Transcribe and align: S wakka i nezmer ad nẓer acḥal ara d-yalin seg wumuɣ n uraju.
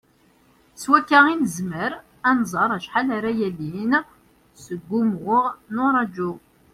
S 0.81 0.83
wakka 0.89 1.19
i 1.33 1.35
nezmer 1.41 1.91
ad 2.29 2.35
nẓer 2.41 2.69
acḥal 2.77 3.07
ara 3.17 3.31
d-yalin 3.35 3.93
seg 4.63 4.79
wumuɣ 4.89 5.45
n 5.73 5.75
uraju. 5.87 6.31